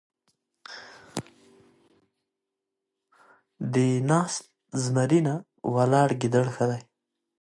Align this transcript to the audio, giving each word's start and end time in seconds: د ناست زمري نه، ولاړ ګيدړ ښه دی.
د 3.73 3.75
ناست 4.09 4.43
زمري 4.83 5.19
نه، 5.27 5.35
ولاړ 5.75 6.09
ګيدړ 6.21 6.45
ښه 6.55 6.65
دی. 6.71 6.81